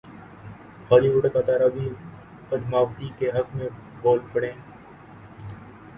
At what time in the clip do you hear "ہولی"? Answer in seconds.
0.87-1.09